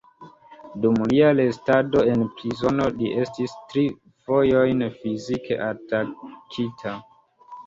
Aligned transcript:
Dum 0.85 0.95
lia 1.11 1.27
restado 1.39 2.05
en 2.13 2.23
prizono 2.39 2.87
li 3.01 3.11
estis 3.25 3.53
tri 3.75 3.85
fojojn 4.31 4.83
fizike 4.97 5.61
atakita. 5.69 6.97